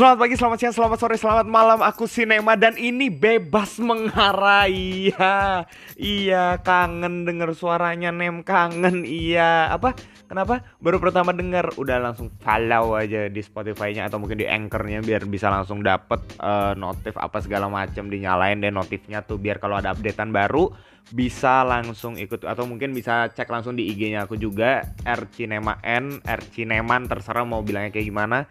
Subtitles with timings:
[0.00, 1.84] Selamat pagi, selamat siang, selamat sore, selamat malam.
[1.84, 4.64] Aku Sinema dan ini bebas mengarah.
[4.72, 5.68] Iya,
[6.00, 9.04] iya kangen denger suaranya Nem kangen.
[9.04, 9.92] Iya, apa?
[10.24, 10.64] Kenapa?
[10.80, 15.52] Baru pertama denger udah langsung follow aja di Spotify-nya atau mungkin di Anchor-nya biar bisa
[15.52, 20.32] langsung dapet uh, notif apa segala macam dinyalain deh notifnya tuh biar kalau ada updatean
[20.32, 20.72] baru
[21.12, 26.24] bisa langsung ikut atau mungkin bisa cek langsung di IG-nya aku juga R Cinema N,
[26.24, 28.48] R Cineman terserah mau bilangnya kayak gimana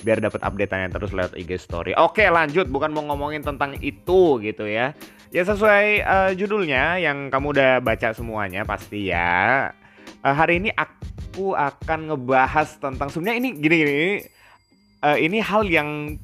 [0.00, 1.92] biar dapat update-nya terus lewat IG story.
[2.00, 4.96] Oke, lanjut bukan mau ngomongin tentang itu gitu ya.
[5.32, 9.70] Ya sesuai uh, judulnya yang kamu udah baca semuanya pasti ya.
[10.24, 14.02] Uh, hari ini aku akan ngebahas tentang sebenarnya ini gini-gini
[15.02, 16.16] uh, ini hal yang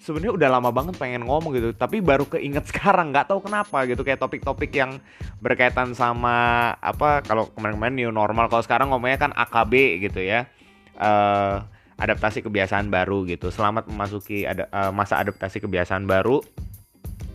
[0.00, 4.00] sebenarnya udah lama banget pengen ngomong gitu tapi baru keinget sekarang nggak tahu kenapa gitu
[4.00, 4.98] kayak topik-topik yang
[5.38, 10.48] berkaitan sama apa kalau kemarin-kemarin new normal kalau sekarang ngomongnya kan AKB gitu ya
[10.96, 11.62] uh,
[12.00, 13.52] adaptasi kebiasaan baru gitu.
[13.52, 16.40] Selamat memasuki ada, uh, masa adaptasi kebiasaan baru.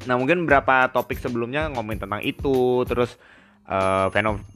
[0.10, 3.18] Nah, mungkin beberapa topik sebelumnya ngomongin tentang itu, terus
[3.70, 4.10] uh,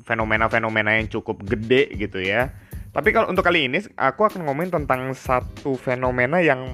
[0.05, 2.49] fenomena-fenomena yang cukup gede gitu ya.
[2.89, 6.73] Tapi kalau untuk kali ini aku akan ngomongin tentang satu fenomena yang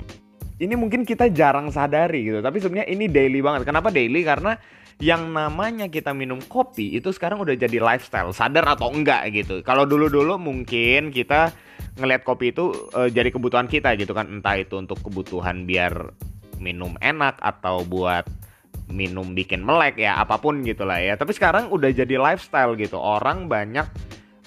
[0.55, 3.67] ini mungkin kita jarang sadari gitu, tapi sebenarnya ini daily banget.
[3.67, 4.23] Kenapa daily?
[4.23, 4.55] Karena
[5.03, 9.59] yang namanya kita minum kopi itu sekarang udah jadi lifestyle, sadar atau enggak gitu.
[9.59, 11.52] Kalau dulu-dulu mungkin kita
[11.95, 14.27] ngelihat kopi itu uh, jadi kebutuhan kita gitu kan.
[14.27, 16.11] Entah itu untuk kebutuhan biar
[16.59, 18.27] minum enak atau buat
[18.85, 21.15] minum bikin melek ya apa pun gitulah ya.
[21.15, 22.99] Tapi sekarang udah jadi lifestyle gitu.
[22.99, 23.87] Orang banyak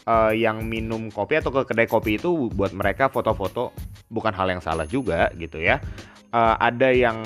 [0.08, 3.76] uh, yang minum kopi atau ke kedai kopi itu buat mereka foto-foto
[4.08, 5.80] bukan hal yang salah juga gitu ya.
[6.28, 7.24] Uh, ada yang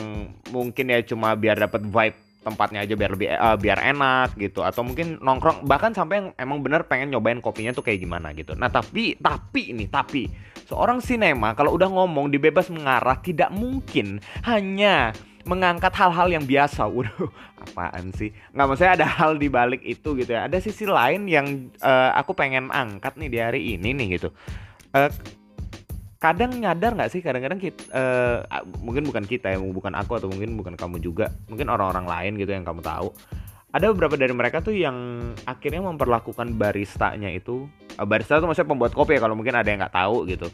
[0.55, 4.67] mungkin ya cuma biar dapat vibe tempatnya aja biar lebih uh, biar enak gitu.
[4.67, 8.53] Atau mungkin nongkrong bahkan sampai yang emang bener pengen nyobain kopinya tuh kayak gimana gitu.
[8.59, 10.27] Nah tapi tapi ini tapi
[10.67, 15.15] seorang sinema kalau udah ngomong di bebas mengarah tidak mungkin hanya
[15.47, 16.86] mengangkat hal-hal yang biasa.
[16.95, 17.30] Waduh
[17.63, 18.35] apaan sih?
[18.53, 20.51] Nggak maksudnya ada hal di balik itu gitu ya.
[20.51, 24.35] Ada sisi lain yang uh, aku pengen angkat nih di hari ini nih gitu.
[24.92, 25.09] Uh,
[26.23, 27.19] kadang nyadar nggak sih?
[27.19, 31.67] Kadang-kadang kita uh, mungkin bukan kita ya bukan aku atau mungkin bukan kamu juga mungkin
[31.67, 33.11] orang-orang lain gitu yang kamu tahu.
[33.73, 34.95] Ada beberapa dari mereka tuh yang
[35.49, 37.67] akhirnya memperlakukan baristanya itu
[37.99, 40.47] uh, barista itu maksudnya pembuat kopi ya kalau mungkin ada yang nggak tahu gitu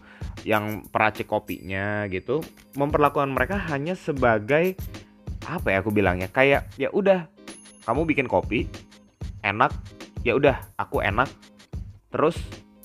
[0.48, 2.40] yang peracik kopinya gitu
[2.78, 4.78] memperlakukan mereka hanya sebagai
[5.44, 7.26] apa ya aku bilangnya kayak ya udah
[7.84, 8.70] kamu bikin kopi
[9.42, 9.74] enak
[10.22, 11.26] ya udah aku enak
[12.14, 12.38] terus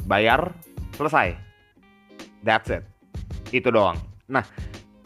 [0.09, 0.57] bayar
[0.97, 1.52] selesai
[2.43, 2.83] That's it.
[3.49, 3.97] Itu doang.
[4.27, 4.43] Nah,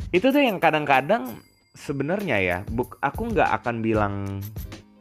[0.09, 1.37] itu tuh yang kadang-kadang
[1.77, 4.41] sebenarnya ya, buk, aku nggak akan bilang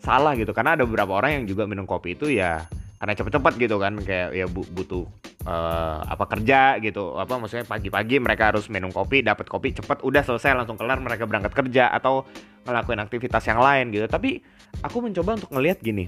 [0.07, 2.63] salah gitu karena ada beberapa orang yang juga minum kopi itu ya
[3.03, 5.03] karena cepet-cepet gitu kan kayak ya butuh
[5.43, 10.23] uh, apa kerja gitu apa maksudnya pagi-pagi mereka harus minum kopi dapat kopi cepet udah
[10.23, 12.23] selesai langsung kelar mereka berangkat kerja atau
[12.65, 14.41] ngelakuin aktivitas yang lain gitu tapi
[14.81, 16.07] aku mencoba untuk ngelihat gini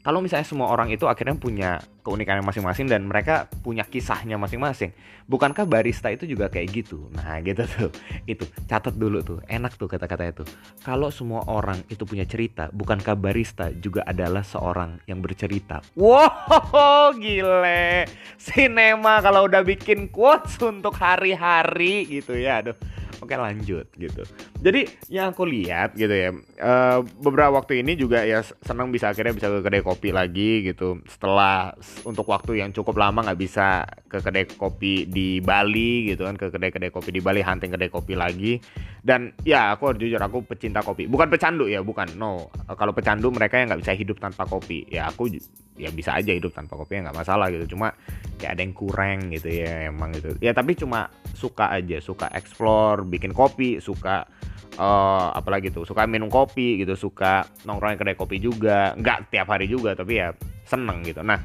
[0.00, 4.96] kalau misalnya semua orang itu akhirnya punya keunikannya masing-masing dan mereka punya kisahnya masing-masing,
[5.28, 7.12] bukankah barista itu juga kayak gitu?
[7.12, 7.92] Nah, gitu tuh.
[8.32, 9.38] Itu catat dulu tuh.
[9.44, 10.42] Enak tuh kata-kata itu.
[10.86, 15.84] Kalau semua orang itu punya cerita, bukankah barista juga adalah seorang yang bercerita?
[15.98, 18.08] Wow, gile.
[18.40, 22.64] Sinema kalau udah bikin quotes untuk hari-hari gitu ya.
[22.64, 22.76] Aduh
[23.20, 24.22] oke lanjut gitu.
[24.60, 29.36] Jadi yang aku lihat gitu ya uh, beberapa waktu ini juga ya senang bisa akhirnya
[29.36, 31.00] bisa ke kedai kopi lagi gitu.
[31.06, 36.34] Setelah untuk waktu yang cukup lama nggak bisa ke kedai kopi di Bali gitu kan
[36.34, 38.58] ke kedai-kedai kopi di Bali hunting kedai kopi lagi
[39.00, 41.08] dan ya aku harus jujur aku pecinta kopi.
[41.08, 42.20] Bukan pecandu ya bukan.
[42.20, 42.52] No.
[42.68, 44.84] Kalau pecandu mereka yang nggak bisa hidup tanpa kopi.
[44.92, 45.32] Ya aku
[45.80, 47.76] ya bisa aja hidup tanpa kopi ya nggak masalah gitu.
[47.76, 47.96] Cuma
[48.36, 50.36] kayak ada yang kurang gitu ya emang gitu.
[50.44, 54.28] Ya tapi cuma suka aja suka explore bikin kopi suka
[54.76, 58.92] uh, apalagi tuh suka minum kopi gitu suka nongkrong kedai kopi juga.
[59.00, 60.36] Nggak tiap hari juga tapi ya
[60.68, 61.24] seneng gitu.
[61.24, 61.40] Nah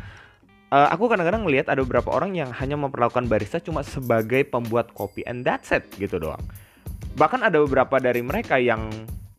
[0.76, 5.24] uh, aku kadang-kadang ngelihat ada beberapa orang yang hanya memperlakukan barista cuma sebagai pembuat kopi
[5.24, 6.44] and that's it gitu doang
[7.16, 8.92] bahkan ada beberapa dari mereka yang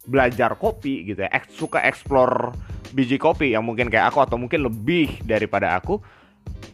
[0.07, 2.55] belajar kopi gitu ya, suka explore
[2.95, 5.99] biji kopi yang mungkin kayak aku atau mungkin lebih daripada aku.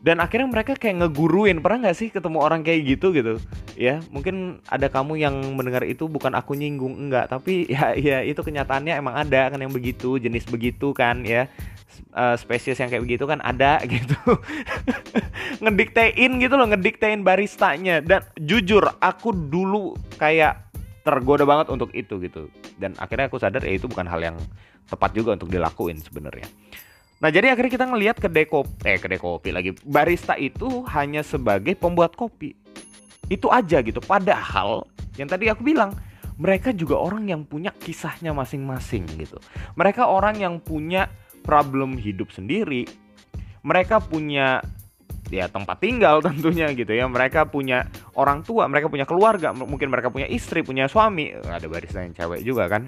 [0.03, 1.63] Dan akhirnya mereka kayak ngeguruin.
[1.63, 3.39] Pernah nggak sih ketemu orang kayak gitu gitu?
[3.79, 7.31] Ya mungkin ada kamu yang mendengar itu bukan aku nyinggung enggak.
[7.31, 11.47] Tapi ya ya itu kenyataannya emang ada kan yang begitu jenis begitu kan ya.
[12.13, 14.19] Uh, spesies yang kayak begitu kan ada gitu.
[15.63, 18.03] Ngediktein gitu loh ngediktein baristanya.
[18.03, 20.72] Dan jujur aku dulu kayak
[21.03, 22.49] tergoda banget untuk itu gitu.
[22.79, 24.37] Dan akhirnya aku sadar ya itu bukan hal yang
[24.87, 26.47] tepat juga untuk dilakuin sebenarnya.
[27.23, 29.71] Nah jadi akhirnya kita ngelihat kedai kopi, eh kedai kopi lagi.
[29.87, 32.55] Barista itu hanya sebagai pembuat kopi.
[33.31, 34.03] Itu aja gitu.
[34.03, 35.95] Padahal yang tadi aku bilang
[36.41, 39.39] mereka juga orang yang punya kisahnya masing-masing gitu.
[39.79, 41.07] Mereka orang yang punya
[41.47, 42.91] problem hidup sendiri.
[43.63, 44.59] Mereka punya
[45.33, 47.09] ya tempat tinggal tentunya gitu ya.
[47.09, 52.05] Mereka punya orang tua mereka punya keluarga mungkin mereka punya istri punya suami ada barista
[52.05, 52.85] yang cewek juga kan.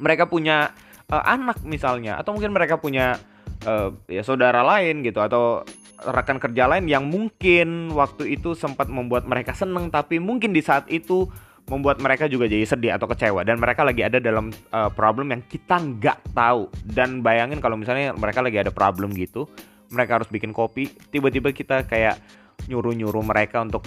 [0.00, 0.72] Mereka punya
[1.12, 3.20] uh, anak misalnya atau mungkin mereka punya
[3.68, 5.62] uh, ya saudara lain gitu atau
[5.98, 10.86] rekan kerja lain yang mungkin waktu itu sempat membuat mereka seneng tapi mungkin di saat
[10.86, 11.26] itu
[11.68, 13.44] membuat mereka juga jadi sedih atau kecewa.
[13.44, 16.72] Dan mereka lagi ada dalam uh, problem yang kita nggak tahu.
[16.80, 19.44] Dan bayangin kalau misalnya mereka lagi ada problem gitu
[19.92, 22.20] mereka harus bikin kopi tiba-tiba kita kayak
[22.66, 23.86] nyuruh-nyuruh mereka untuk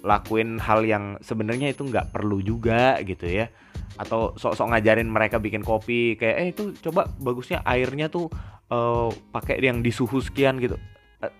[0.00, 3.52] lakuin hal yang sebenarnya itu nggak perlu juga gitu ya.
[4.00, 8.32] Atau sok-sok ngajarin mereka bikin kopi kayak eh itu coba bagusnya airnya tuh
[8.72, 10.80] uh, pakai yang di suhu sekian gitu.
[11.20, 11.32] Uh,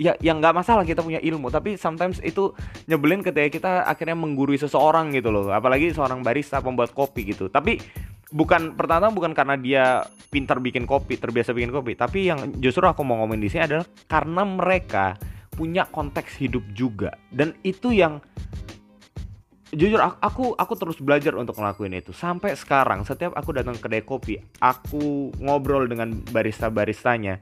[0.00, 2.50] ya yang nggak masalah kita punya ilmu tapi sometimes itu
[2.90, 5.46] nyebelin ketika kita akhirnya menggurui seseorang gitu loh.
[5.54, 7.46] Apalagi seorang barista pembuat kopi gitu.
[7.46, 7.78] Tapi
[8.30, 9.84] bukan pertama bukan karena dia
[10.30, 13.86] pintar bikin kopi, terbiasa bikin kopi, tapi yang justru aku mau ngomongin di sini adalah
[14.06, 15.18] karena mereka
[15.52, 17.14] punya konteks hidup juga.
[17.28, 18.22] Dan itu yang
[19.70, 22.10] jujur aku aku terus belajar untuk ngelakuin itu.
[22.14, 27.38] Sampai sekarang setiap aku datang ke kedai kopi aku ngobrol dengan barista baristanya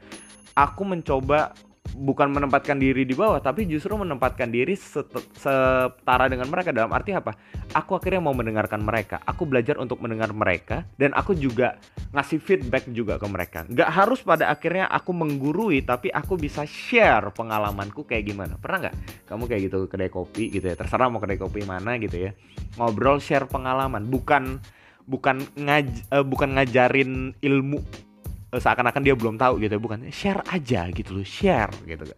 [0.58, 1.54] aku mencoba
[1.96, 6.74] bukan menempatkan diri di bawah tapi justru menempatkan diri setara dengan mereka.
[6.74, 7.32] Dalam arti apa?
[7.72, 9.22] Aku akhirnya mau mendengarkan mereka.
[9.24, 11.80] Aku belajar untuk mendengar mereka dan aku juga
[12.12, 13.64] ngasih feedback juga ke mereka.
[13.68, 18.60] Nggak harus pada akhirnya aku menggurui tapi aku bisa share pengalamanku kayak gimana.
[18.60, 18.96] Pernah nggak?
[19.28, 20.76] Kamu kayak gitu ke kedai kopi gitu ya?
[20.76, 22.30] Terserah mau kedai kopi mana gitu ya.
[22.76, 24.04] Ngobrol share pengalaman.
[24.08, 24.60] Bukan
[25.08, 28.07] bukan ngaj uh, bukan ngajarin ilmu Eh,
[28.52, 32.08] seakan-akan dia belum tahu gitu bukan share aja gitu loh share gitu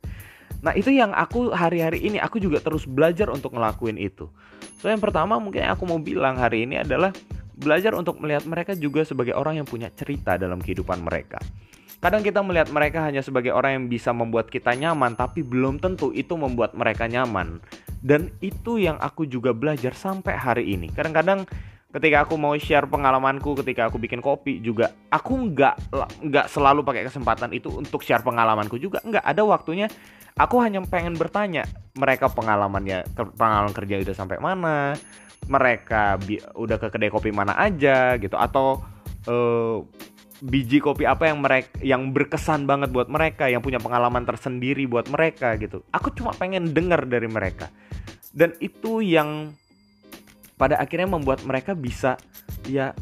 [0.61, 4.29] nah itu yang aku hari-hari ini aku juga terus belajar untuk ngelakuin itu
[4.79, 7.11] so yang pertama mungkin aku mau bilang hari ini adalah
[7.61, 11.41] belajar untuk melihat mereka juga sebagai orang yang punya cerita dalam kehidupan mereka
[12.01, 16.17] Kadang kita melihat mereka hanya sebagai orang yang bisa membuat kita nyaman, tapi belum tentu
[16.17, 17.61] itu membuat mereka nyaman.
[18.01, 20.89] Dan itu yang aku juga belajar sampai hari ini.
[20.89, 21.45] Kadang-kadang
[21.91, 25.75] ketika aku mau share pengalamanku ketika aku bikin kopi juga aku nggak
[26.23, 29.03] nggak selalu pakai kesempatan itu untuk share pengalamanku juga.
[29.03, 29.87] Nggak ada waktunya
[30.39, 31.67] aku hanya pengen bertanya
[31.99, 33.05] mereka pengalamannya
[33.35, 34.95] pengalaman kerja udah sampai mana?
[35.51, 36.21] Mereka
[36.55, 38.39] udah ke kedai kopi mana aja gitu.
[38.39, 38.87] Atau
[39.27, 39.83] uh,
[40.41, 45.11] biji kopi apa yang mereka yang berkesan banget buat mereka yang punya pengalaman tersendiri buat
[45.11, 45.83] mereka gitu.
[45.91, 47.69] Aku cuma pengen dengar dari mereka.
[48.31, 49.51] Dan itu yang
[50.61, 52.21] pada akhirnya membuat mereka bisa
[52.69, 52.93] ya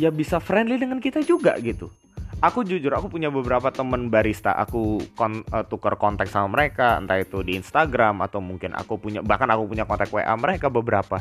[0.00, 1.92] ya bisa friendly dengan kita juga gitu.
[2.40, 4.56] Aku jujur aku punya beberapa temen barista.
[4.56, 9.20] Aku kon, uh, tukar kontak sama mereka entah itu di Instagram atau mungkin aku punya
[9.20, 11.20] bahkan aku punya kontak WA mereka beberapa.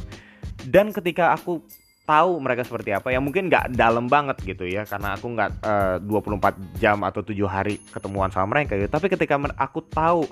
[0.63, 1.63] Dan ketika aku
[2.03, 5.95] tahu mereka seperti apa ya mungkin nggak dalam banget gitu ya karena aku nggak uh,
[6.03, 8.91] 24 jam atau tujuh hari ketemuan sama mereka gitu.
[8.91, 10.27] Tapi ketika aku tahu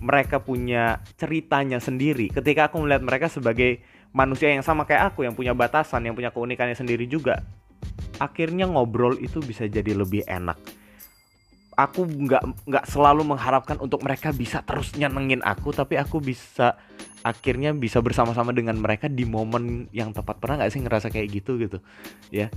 [0.00, 5.34] mereka punya ceritanya sendiri ketika aku melihat mereka sebagai manusia yang sama kayak aku yang
[5.38, 7.42] punya batasan yang punya keunikannya sendiri juga
[8.20, 10.60] akhirnya ngobrol itu bisa jadi lebih enak.
[11.80, 16.76] Aku nggak nggak selalu mengharapkan untuk mereka bisa terus nyenengin aku tapi aku bisa
[17.24, 20.36] akhirnya bisa bersama-sama dengan mereka di momen yang tepat.
[20.36, 21.80] Pernah nggak sih ngerasa kayak gitu gitu?
[22.28, 22.52] Ya.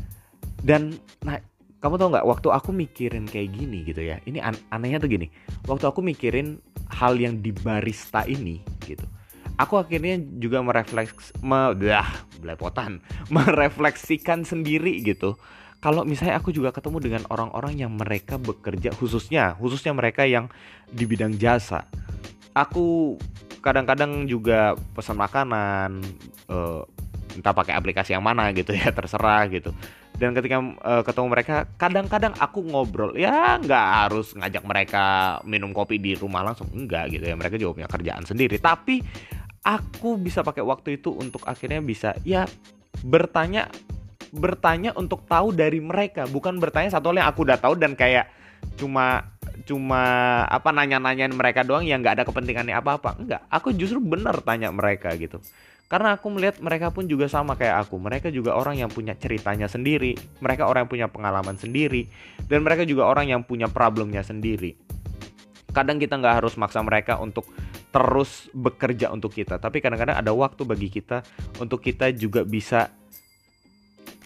[0.59, 1.39] Dan nah
[1.79, 5.31] kamu tau nggak waktu aku mikirin kayak gini gitu ya ini an anehnya tuh gini.
[5.71, 6.59] Waktu aku mikirin
[6.91, 9.07] hal yang di barista ini gitu
[9.57, 12.07] aku akhirnya juga merefleks me, dah
[12.41, 12.99] belepotan.
[13.33, 15.37] Merefleksikan sendiri gitu.
[15.83, 20.47] Kalau misalnya aku juga ketemu dengan orang-orang yang mereka bekerja khususnya khususnya mereka yang
[20.87, 21.83] di bidang jasa.
[22.55, 23.19] Aku
[23.59, 25.99] kadang-kadang juga pesan makanan
[26.47, 26.87] uh,
[27.35, 29.75] entah pakai aplikasi yang mana gitu ya terserah gitu.
[30.13, 35.03] Dan ketika uh, ketemu mereka kadang-kadang aku ngobrol ya nggak harus ngajak mereka
[35.43, 37.35] minum kopi di rumah langsung enggak gitu ya.
[37.35, 38.55] Mereka juga punya kerjaan sendiri.
[38.61, 39.03] Tapi
[39.63, 42.43] aku bisa pakai waktu itu untuk akhirnya bisa ya
[43.01, 43.71] bertanya
[44.33, 46.27] bertanya untuk tahu dari mereka.
[46.27, 48.27] Bukan bertanya satu hal yang aku udah tahu dan kayak
[48.75, 49.29] cuma
[49.63, 50.01] cuma
[50.49, 53.15] apa nanya-nanyain mereka doang yang nggak ada kepentingannya apa-apa.
[53.21, 55.39] Enggak aku justru bener tanya mereka gitu.
[55.87, 58.01] Karena aku melihat mereka pun juga sama kayak aku.
[58.01, 62.09] Mereka juga orang yang punya ceritanya sendiri mereka orang yang punya pengalaman sendiri
[62.49, 64.73] dan mereka juga orang yang punya problemnya sendiri.
[65.69, 67.45] Kadang kita nggak harus maksa mereka untuk
[67.93, 69.61] terus bekerja untuk kita.
[69.61, 71.21] Tapi kadang-kadang ada waktu bagi kita
[71.61, 72.89] untuk kita juga bisa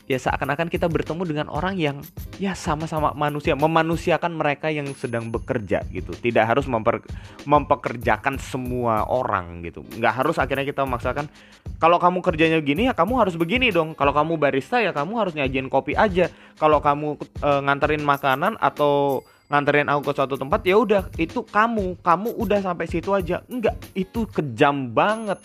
[0.07, 1.99] ya seakan-akan kita bertemu dengan orang yang
[2.39, 6.15] ya sama-sama manusia memanusiakan mereka yang sedang bekerja gitu.
[6.15, 7.03] Tidak harus memper,
[7.43, 9.83] mempekerjakan semua orang gitu.
[9.83, 11.27] Nggak harus akhirnya kita memaksakan
[11.77, 13.93] kalau kamu kerjanya gini ya kamu harus begini dong.
[13.99, 16.31] Kalau kamu barista ya kamu harus nyajin kopi aja.
[16.55, 21.99] Kalau kamu e, nganterin makanan atau nganterin aku ke suatu tempat ya udah itu kamu.
[22.03, 23.43] Kamu udah sampai situ aja.
[23.47, 25.39] Enggak itu kejam banget.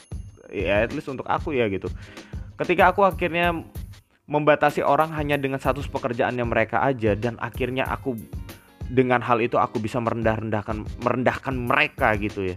[0.50, 1.86] Ya at least untuk aku ya gitu.
[2.58, 3.62] Ketika aku akhirnya
[4.26, 8.14] membatasi orang hanya dengan status pekerjaannya mereka aja dan akhirnya aku
[8.92, 12.56] dengan hal itu aku bisa merendah-rendahkan merendahkan mereka gitu ya.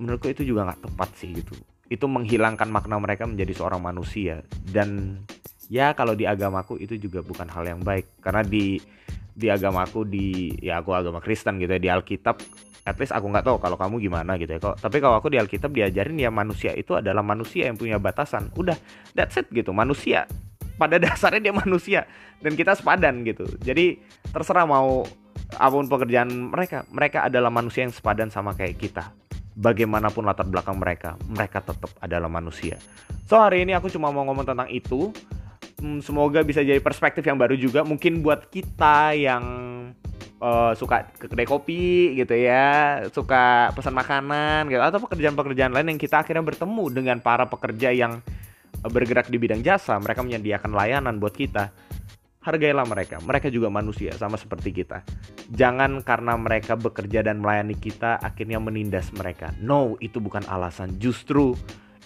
[0.00, 1.54] Menurutku itu juga nggak tepat sih gitu.
[1.92, 4.40] Itu menghilangkan makna mereka menjadi seorang manusia.
[4.64, 5.20] Dan
[5.68, 8.24] ya kalau di agamaku itu juga bukan hal yang baik.
[8.24, 8.80] Karena di
[9.32, 12.36] di agamaku di ya aku agama Kristen gitu ya di Alkitab
[12.82, 14.60] at least aku nggak tahu kalau kamu gimana gitu ya.
[14.60, 18.50] Kok tapi kalau aku di Alkitab diajarin ya manusia itu adalah manusia yang punya batasan.
[18.58, 18.74] Udah
[19.14, 20.26] that's it gitu manusia.
[20.76, 22.00] Pada dasarnya dia manusia
[22.42, 23.46] dan kita sepadan gitu.
[23.62, 24.02] Jadi
[24.34, 25.06] terserah mau
[25.52, 29.14] apa pun pekerjaan mereka mereka adalah manusia yang sepadan sama kayak kita.
[29.52, 32.80] Bagaimanapun latar belakang mereka mereka tetap adalah manusia.
[33.30, 35.14] So hari ini aku cuma mau ngomong tentang itu
[36.02, 39.44] semoga bisa jadi perspektif yang baru juga mungkin buat kita yang
[40.42, 46.00] uh, suka ke kedai kopi gitu ya, suka pesan makanan gitu atau pekerjaan-pekerjaan lain yang
[46.00, 48.18] kita akhirnya bertemu dengan para pekerja yang
[48.82, 51.70] eh, bergerak di bidang jasa, mereka menyediakan layanan buat kita.
[52.42, 55.06] Hargailah mereka, mereka juga manusia sama seperti kita.
[55.54, 59.54] Jangan karena mereka bekerja dan melayani kita akhirnya menindas mereka.
[59.62, 60.98] No, itu bukan alasan.
[60.98, 61.54] Justru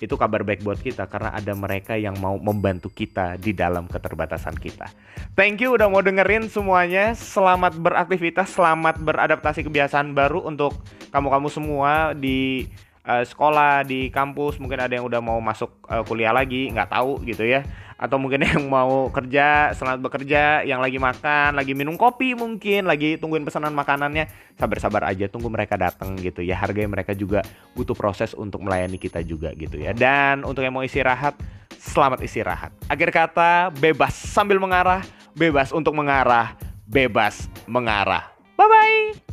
[0.00, 4.56] itu kabar baik buat kita karena ada mereka yang mau membantu kita di dalam keterbatasan
[4.56, 4.88] kita.
[5.32, 7.16] Thank you udah mau dengerin semuanya.
[7.16, 10.76] Selamat beraktivitas, selamat beradaptasi kebiasaan baru untuk
[11.12, 12.68] kamu-kamu semua di
[13.06, 14.58] uh, sekolah, di kampus.
[14.58, 17.62] Mungkin ada yang udah mau masuk uh, kuliah lagi, nggak tahu gitu ya.
[17.96, 23.16] Atau mungkin yang mau kerja selamat bekerja yang lagi makan lagi minum kopi mungkin lagi
[23.16, 24.28] tungguin pesanan makanannya.
[24.58, 26.58] Sabar-sabar aja tunggu mereka datang gitu ya.
[26.58, 27.40] Harganya mereka juga
[27.72, 29.94] butuh proses untuk melayani kita juga gitu ya.
[29.94, 31.38] Dan untuk yang mau istirahat
[31.78, 32.74] selamat istirahat.
[32.90, 36.56] Akhir kata bebas sambil mengarah bebas untuk mengarah
[36.88, 38.32] bebas mengarah.
[38.56, 39.25] Bye bye